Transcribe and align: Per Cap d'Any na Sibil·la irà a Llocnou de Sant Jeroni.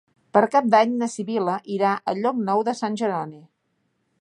Per 0.35 0.41
Cap 0.53 0.69
d'Any 0.75 0.95
na 1.01 1.09
Sibil·la 1.15 1.57
irà 1.75 1.91
a 1.93 2.15
Llocnou 2.23 2.65
de 2.71 2.75
Sant 2.81 2.99
Jeroni. 3.03 3.43